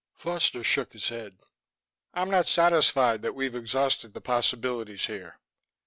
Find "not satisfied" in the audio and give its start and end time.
2.31-3.21